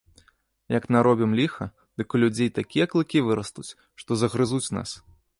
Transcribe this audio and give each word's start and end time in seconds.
Як 0.75 0.85
наробім 0.95 1.33
ліха, 1.39 1.67
дык 2.01 2.15
у 2.17 2.21
людзей 2.23 2.49
такія 2.59 2.85
клыкі 2.93 3.21
вырастуць, 3.27 3.67
што 4.05 4.11
загрызуць 4.23 4.73
нас. 4.79 4.95